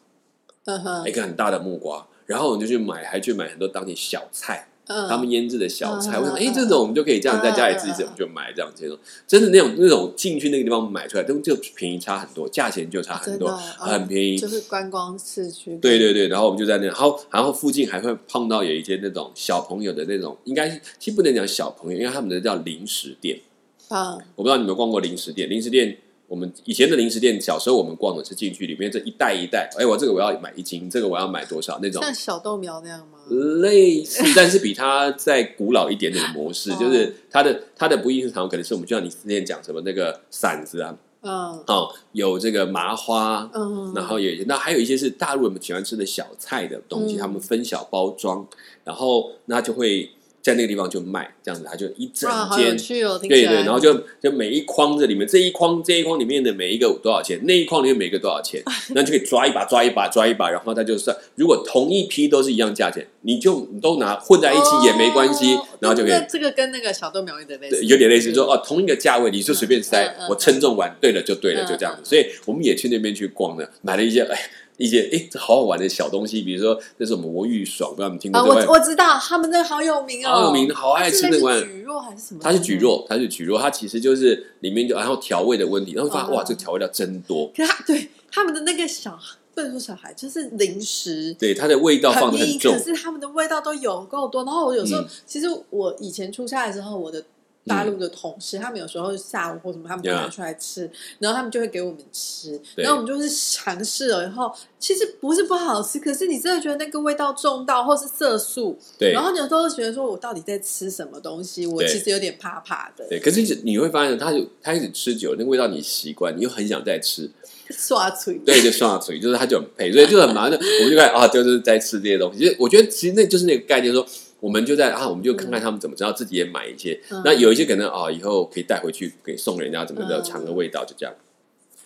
[1.06, 4.68] 一个很大的木瓜，然后我们就去买，还去买很多当地小菜。
[4.88, 6.54] 嗯，他们腌制的小菜，嗯我想，哎、嗯。
[6.54, 7.96] 这种我们就可以这样在家里自己嗯嗯嗯。
[7.96, 14.38] 吃，我们就买这样这种，真的那种那种进去那个地方买出来，都就便宜差很多，价钱就差很多，很便宜。
[14.38, 23.40] 就是观光市区，对对对，然后我们就在那，然后然后附近还会碰到有一些那种小朋友的那种，应该是其实不能讲小朋友，因为他们的叫零食店。
[23.88, 25.96] 嗯，我不知道你们逛过零食店，零食店
[26.28, 33.18] 我们以前的零食店，小时候我们逛的是进去里面这一袋一袋，哎，我这个我要买一斤，这个我要买多少那种像小豆苗那样吗？
[33.60, 41.62] 类似，但是比它再古老一点点的模式，哦 就是它的它的不一常可能是我们就像你之前讲什么那个馓子啊，嗯。
[41.66, 47.18] 哦，有这个麻花，嗯，然后有，那还有一些是大陆人喜欢吃的小菜的东西，嗯。
[47.18, 48.46] 他们分小包装，
[48.82, 50.10] 然后那就会
[50.46, 52.70] 在那个地方就卖，这样子，他就一整间。
[53.04, 58.62] 哦，对对，然后就就每一筐这里面这一筐这一筐里面的每一个多少钱，那一筐里面每一个多少钱，
[58.94, 72.02] 那就可以抓一把抓一把抓一把，然后他就算，如果同一批都是一样价钱，你就你都拿混在一起也没关系，哦然后就可以那这个跟那个小豆苗有点类似，对，有点类似说哦，同一个价位你就随便塞，嗯嗯嗯我称重完对了就对了，嗯就这样子。
[72.02, 74.38] 嗯所以我们也去那边去逛了，买了一些哎
[74.76, 78.42] 一些哎这好好玩的小东西，比如说那是我们魔芋爽，不知道你们听过？
[78.42, 81.60] 我我知道他们那个好有名哦，好有名，好爱吃那个玩意。
[81.60, 82.40] 是类似蒟蒻还是什么？
[82.42, 89.18] 它是蒟，蒻，它是蒟蒻，它其实就是里面就然后调味的问题，然后发现嗯哇，这个调味料真多，可是他对他们的那个小
[89.54, 91.32] 不能说小孩，就是零食。
[91.38, 94.44] 对它的味道放的，很重可，是他们的味道都有够多。
[94.44, 97.24] 然后我有时候，嗯其实我以前出差的时候，我的
[97.66, 113.18] 大陆的同事，他们有时候下午或什么，他们就拿出来吃，然后他们就会给我们吃，然后我们就是尝试了以后，其实不是不好吃，可是你真的觉得那个味道重到，或是色素，对然后你有时候觉得说我到底在吃什么东西，我其实有点怕怕的，对。
[113.18, 117.28] 可是你会发现，他就他一直吃久了，那个味道你习惯，你又很想再吃，
[117.70, 120.52] 刷嘴，对，就刷嘴，就是他就很配，所以就很麻烦。
[120.52, 122.38] 我们就看啊，就是在吃这些东西。
[122.38, 124.06] 其实我觉得，其实那就是那个概念说。
[124.40, 127.00] 我们就在啊，我们就看看他们怎么知道，自己也买一些。
[127.10, 127.22] 嗯。
[127.24, 131.14] 那有一些可能啊，以后可以带回去给送人家，怎么的嗯尝个味道，就这样。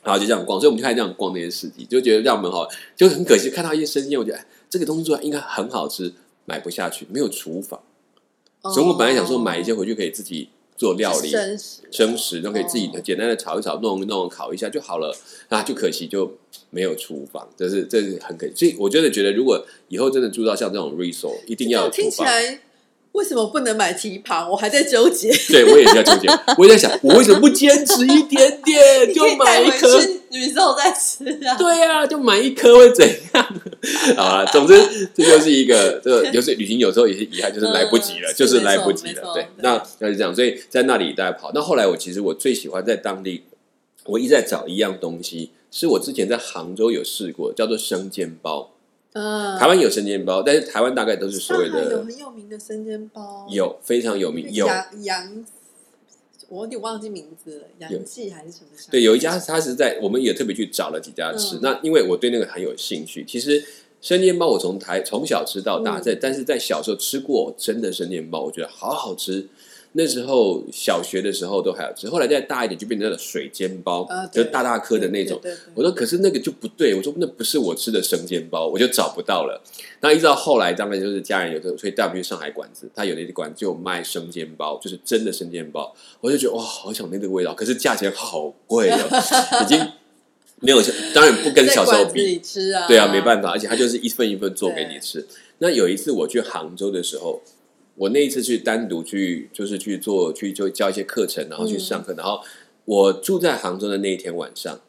[0.03, 6.11] 然后就这样逛，所以我们就开始这样逛那些市集，就觉得让我们好，就很可惜看到一些生鲜，我觉得哎，这个东西做来应该很好吃，
[6.47, 7.79] 买不下去，没有厨房，
[8.63, 10.49] 所以我本来想说买一些回去可以自己
[10.81, 15.15] 做料理，生食生食，都可以自己哦简单的炒一炒，弄一弄，烤一下就好了。
[15.51, 16.39] 啊，就可惜就
[16.71, 18.55] 没有厨房，这是这是很可惜。
[18.57, 22.11] 所以我真的觉得，如果以后真的住到像这种 resort，一定要有厨房。
[22.11, 22.61] 听起来
[23.13, 24.49] 为什么不能买蹄膀？
[24.51, 25.31] 我还在纠结。
[25.49, 30.01] 对我也在纠结， 我也在想，我为什么不坚持一点点， 就买一颗？
[30.01, 31.57] 去宇宙再吃啊。
[31.57, 33.55] 对啊、就买一颗会怎样？
[34.17, 34.75] 好了，总之
[35.15, 39.33] 这就是一个，这个有时旅行有时候也是遗憾，就是来不及了，嗯就是来不及了。
[39.35, 41.51] 对那那是这样，所以在那里大家跑。
[41.53, 43.43] 那后来我其实我最喜欢在当地，
[44.05, 48.71] 我一直在找一样东西，是我之前在杭州有试过，叫做生煎包。
[49.13, 54.67] 嗯，台湾有生煎包，但是台湾大概都是所谓的有的很有名的生煎包，有非常有名有。
[54.67, 55.47] 杨杨，
[56.49, 58.71] 我有点忘记名字了，杨记还是什么？
[58.91, 61.57] 对，有一家他是在，我们也特别去找了几家吃。
[61.57, 63.65] 嗯那因为我对那个很有兴趣，其实
[64.01, 69.49] 生煎包我从台从小吃到大，嗯在、但是在小时候吃过真的生煎包，我觉得好好吃。
[69.93, 75.39] 那时候小学的时候都还有吃，后来再大一点就变成那种水煎包，啊就大大颗的那种。
[75.43, 79.61] 对对对我说可是那个就不对，我说那不是我吃的生煎包，我就找不到了。
[80.01, 88.97] 那一直到后来，当然就是家人有的，所以带我们去上海馆子，他有的馆就有卖生煎包，就是真的生煎包，我就觉得哇，好想念这个味道，可是价钱好贵哦，
[89.63, 89.79] 已经
[90.61, 90.81] 没有，
[91.13, 95.27] 当然不跟小时候比，里吃啊，对啊，没办法，而且他就是一份一份做给你吃。
[95.59, 97.43] 那有一次我去杭州的时候，
[98.01, 102.41] 我那一次去单独去，就是去做去就教一些课程，然后去上课，然后
[102.87, 104.81] 我住在杭州的那一天晚上，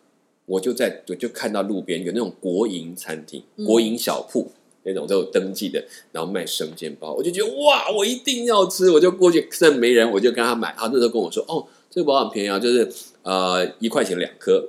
[0.46, 4.52] 我就在我就看到路边有那种国营餐厅、嗯国营小铺。
[4.84, 10.74] 那种都有登记的，然后卖生煎包，我就觉得哇，我一定要吃，我就过去趁没人，我就跟他买。
[10.76, 14.68] 他那时候跟我说，哦，这个包很便宜啊，就是呃一块钱两颗。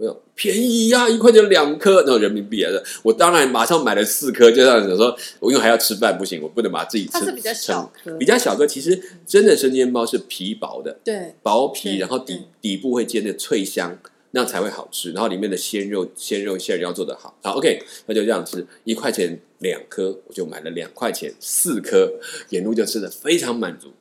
[0.00, 2.70] 没有便宜呀、一块钱两颗，那种人民币啊！
[3.02, 8.64] 我当然马上买了四颗，就这样子说，我因为还要吃饭，不行，我不能把自己吃它是比较小颗比较小颗。
[8.64, 13.98] 其实真的生煎包是皮薄的，对薄皮，然后底底部会煎的脆香，
[14.30, 15.10] 那样才会好吃。
[15.10, 17.36] 然后里面的鲜肉鲜肉馅要做的好。
[17.42, 22.12] 好，OK，那就这样吃，一块钱两颗，我就买了两块钱四颗，
[22.50, 23.92] 沿路就吃的非常满足。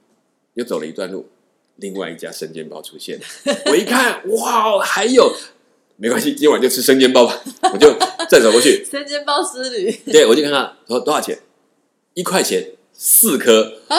[0.54, 1.28] 又走了一段路，
[1.78, 3.20] 另外一家生煎包出现，
[3.66, 5.34] 我一看，哇，还有。
[5.98, 7.44] 没关系，今晚就吃生煎包吧。
[7.74, 7.94] 我就
[8.30, 11.38] 再走过去， 生煎包之旅对我就看看，说多少钱？
[12.14, 13.96] 一块钱四颗，啊？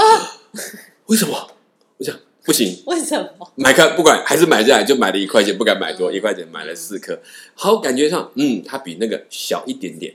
[1.06, 1.50] 为什么？
[1.98, 3.52] 我想不行，为什么？
[3.56, 7.20] 买看不管还是买下来，就买了一块钱，不敢买多，一块钱买了四颗。
[7.54, 10.14] 好，感觉上，嗯，它比那个小一点点。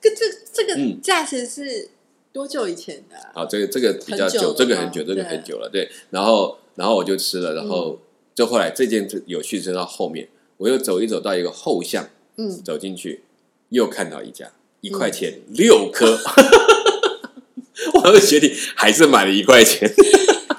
[0.00, 0.16] 可这
[0.52, 1.88] 这个嗯价钱是
[2.32, 3.32] 多久以前的啊？
[3.34, 5.68] 好，这个这个比较久，久这个很久，这个很久了。
[5.68, 7.98] 对，然后然后我就吃了，然后
[8.34, 13.22] 就后来这件有趣是到后面，我又走一走到一个后巷，嗯，走进去
[13.70, 16.18] 又看到一家一块钱六颗，
[17.94, 19.92] 我就决定还是买了一块钱。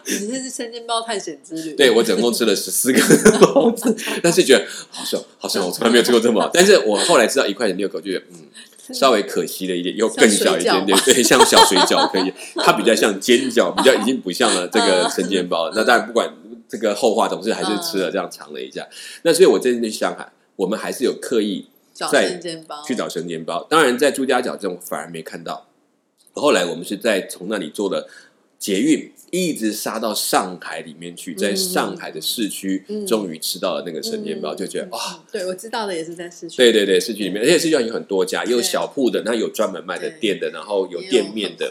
[0.07, 1.73] 你这是生煎包探险之旅。
[1.73, 2.99] 对我总共吃了十四个
[3.41, 6.49] 包子，但是觉得好爽，好爽，我从来没有吃过这么好。
[6.53, 15.71] 但是我后来知道一块钱六口，就觉得嗯，稍微可惜了一点，又更小一点点，对，像小水饺可以，它比较像煎饺，比较已经不像了这个生煎包。
[15.73, 16.31] 那当然不管
[16.75, 18.85] 这个后话，总是还是吃了这样尝了一下。
[19.21, 22.37] 那所以我这次去上海，我们还是有刻意在
[22.85, 23.65] 去找生煎包。
[23.69, 25.67] 当然，在朱家角这种反而没看到。
[26.33, 28.09] 后来我们是在从那里做了
[28.65, 33.05] 捷运，一直杀到上海里面去，在上海的市区，嗯。
[33.05, 34.99] 终于吃到了那个生煎包，就觉得嗯哇。
[35.13, 36.57] 嗯对，我知道的也是在市区。
[36.57, 41.69] 对对对，市区里面，而且市区有很多家，也有小铺的，那有专门卖的店的，然后有店面的。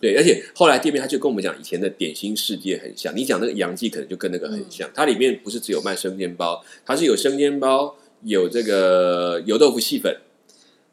[0.00, 3.14] 对，而且后来店面他就跟我们讲，以前的点心世界很像。
[3.14, 4.92] 你讲那个杨记可能就跟那个很像，嗯。
[4.94, 10.16] 它里面不是只有卖生煎包，它是有生煎包，有这个油豆腐细粉，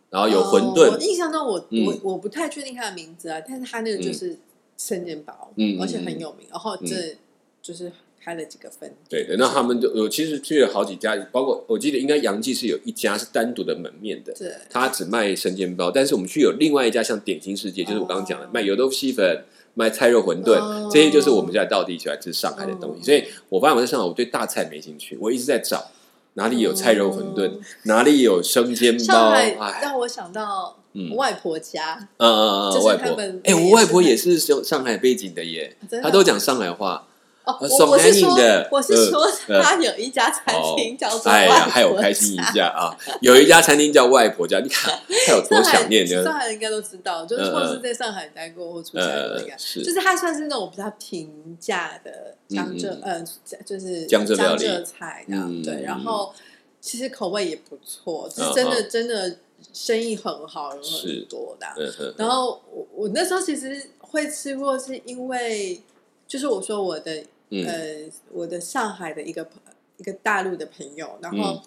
[0.10, 1.86] 然后有馄哦我，印象中我，嗯。
[1.86, 4.38] 我我不太确定它的名字啊，但是它那个就是
[4.78, 6.48] 生煎包，嗯嗯而且很有名。
[6.50, 7.18] 然后这
[7.62, 7.92] 就是
[8.24, 18.50] 开了几个分，对对，那他们就我其实去了好几家，包括我记得应该杨记是有一家是单独的门面的，对，他只卖生煎包，但是我们去有另外一家像点心世界，就是我刚刚讲的哦。
[18.54, 19.44] 卖油豆腐细粉。
[19.80, 20.90] 卖菜肉馄饨，哦。
[20.92, 23.06] 这些就是我们在到地喜欢吃上海的东西，哦。
[23.06, 25.92] 所以我发现我在上海，我对大菜没兴趣，我一直在找
[26.34, 27.60] 哪里有菜肉馄饨，哦。
[27.84, 31.16] 哪里有生煎包，上海哎，让我想到嗯。
[31.16, 33.10] 外婆家，嗯嗯嗯，就是外婆。
[33.12, 37.08] 他们，哎，我外婆也是上上海背景的耶，她都讲上海话，
[37.46, 39.62] 哦，我我是说的，我是呃说呃。
[39.64, 42.38] 他有一家餐厅叫做哎呀，外婆害我开心一。
[42.54, 42.92] 下啊！
[43.22, 44.94] 有一家餐厅叫外婆家，你看
[45.28, 46.24] 他有多想念呢？
[46.24, 47.54] 上海人应该都知道，就是嗯嗯。
[47.54, 49.42] 或是在上海待过或出差的。
[49.42, 53.26] 应就是它算是那种比较平价的江浙，嗯呃，
[53.66, 54.64] 就是江浙料理。
[54.66, 55.64] 浙菜这样嗯。
[55.64, 56.34] 对，然后
[56.82, 58.88] 其实口味也不错，是嗯真的嗯。
[58.90, 59.36] 真的
[59.74, 62.14] 生意很好，有是很多的。
[62.18, 65.82] 然后我我那时候其实会吃过，是因为
[66.28, 67.66] 就是我说我的嗯。
[67.66, 69.62] 呃我的上海的一个朋
[69.98, 71.62] 一个大陆的朋友，然后嗯。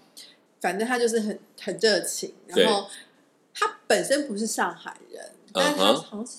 [0.61, 2.87] 反正他就是很很热情，然后
[3.55, 5.25] 他本身不是上海人，
[5.55, 6.03] 但是他嗯哼。
[6.03, 6.33] 好像是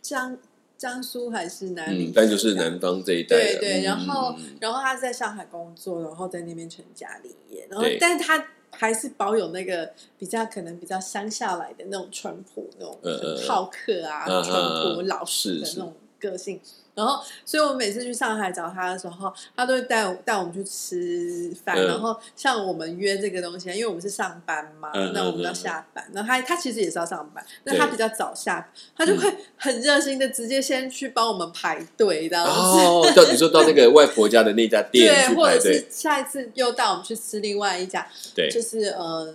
[0.00, 0.38] 江
[0.78, 8.38] 江苏还是哪里嗯，，但就是南方这一带的，对对，嗯然后嗯然后他在上海工作，然后在那边成家立业，然后但是他
[8.72, 12.98] 还是保有那个比较可能比较乡下来的那种淳朴、那种
[13.46, 16.60] 好客啊、淳朴嗯老实的那种个性。
[16.94, 21.76] 然后，所以我每次去上海找他的时候，他都会带我带我们去吃饭。
[21.76, 26.04] 嗯然后，像我们约这个东西，因为我们是上班嘛，嗯那我们要嗯嗯下班。
[26.12, 32.50] 然后他他其实也是要上班，那他比较早下，他就会很热心的直接先去帮我们排队，这样子。
[32.50, 39.34] 哦，到你说到那个外婆家的那家店对，去或者是排队，下一次又带我们去吃另外一家，对，就是呃，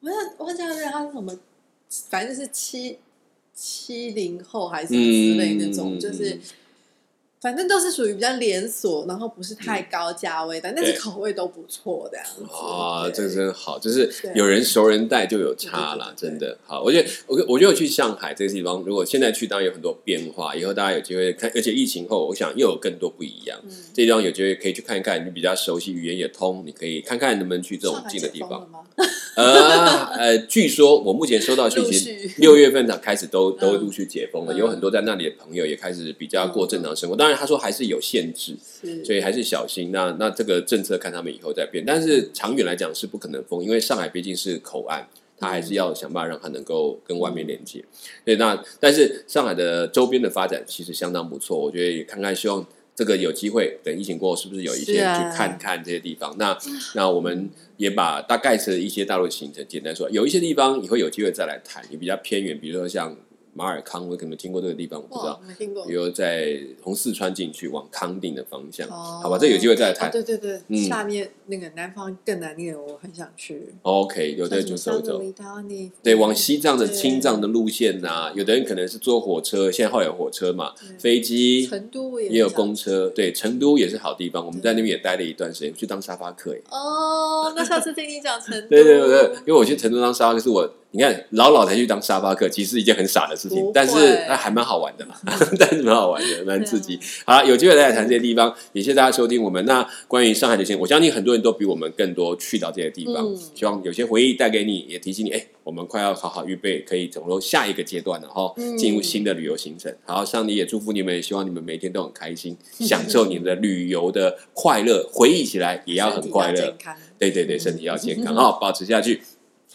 [0.00, 1.38] 我想我忘记了它是什么，
[2.08, 2.98] 反正就是七
[3.54, 6.38] 七零后还是什么之类那种，嗯就是
[7.42, 12.44] 反正都是属于比较连锁，然后不是太高价位的，但是口味都不错的样子。
[12.54, 16.80] 啊，这个真好，就是有人熟人带就有差啦，真的好。
[16.84, 23.58] 我觉得我我觉得去上海这个地方，如果现在去，当然有很多变化，以后大家有机会看，而且疫情后，我想又有更多不一样。
[23.64, 28.68] 嗯，这地方有机会可以去看一看，你比较熟悉，语言也通，你可以看看能不能去这种近的地方？
[29.34, 37.16] 呃呃，据说我目前收到讯息，续六月份才开始都 都嗯陆续解封了，嗯有很多在那里的朋友也开始比较过正常生活。
[37.16, 38.56] 当然，他说还是有限制，
[39.04, 39.90] 所以还是小心。
[39.92, 45.06] 那那这个政策看他们以后再变，但是长远来讲是不可能封，因为上海毕竟是口岸，
[45.38, 47.84] 它还是要想办法让它能够跟外面连接。
[48.24, 55.00] 对，那但是上海的周边的发展其实相当不错，我觉得也看看，希望这个有机会等疫情过后，是不是有一些去
[55.34, 56.34] 看看这些地方？
[56.38, 56.56] 那
[56.94, 63.16] 那我们也把大概是一些大陆行程简单说，有一些地方以后有机会再来谈，也比较偏远，比如说像
[63.54, 65.40] 马尔康，我可能听过这个地方，我不知道，。
[65.46, 65.92] 没听过比。
[65.92, 70.12] 如在从四川进去往康定的方向，哦好吧，这有机会再来谈哦。
[70.12, 73.74] 对对对，嗯下面那个南方更难念，我很想去。
[73.82, 75.22] OK，有的人就走走
[76.02, 86.58] 对，往西藏的青藏的路线呐、有的人可能是坐火车，现在后来有火车嘛，飞机成都也也有公车，对，成都也是好地方，我们在那边也待了一段时间，去当沙发客哎。
[86.70, 88.68] 哦，那下次听你讲成 都。
[88.68, 93.94] 对对对对，因为我去成都当沙发客，是我你看老老才去当沙发客，其实是一件很傻的事情，但是
[94.26, 95.14] 那还蛮好玩的嘛，
[95.58, 96.98] 但是蛮好玩的，蛮刺激。
[97.26, 99.64] 好，有机会再来谈这些地方，也谢谢大家收听我们。
[99.66, 103.36] 那关于上海的行，我相信很多人都比我们更多去到这些地方，嗯。
[103.54, 108.78] 希望有些回忆带给你，也提醒你，哎，我们快要好好预备，可以走入下一个阶段了哈，嗯。
[108.78, 109.94] 进入新的旅游行程。
[110.06, 116.74] 好， 上帝也祝福你们，也希望你们每天都很开心，享受你们的旅游的快乐，回忆起来也要很快乐。
[117.18, 118.34] 对对对，身体要健康。
[118.34, 119.20] 哈，保持下去。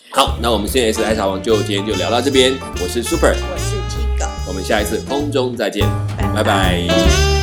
[0.09, 2.53] 好，那我们现在是爱茶王，就今天就聊到这边。
[2.82, 5.86] 我是 Super，我是 Tigo，我们下一次空中再见，
[6.18, 6.34] 拜。
[6.34, 7.37] 拜拜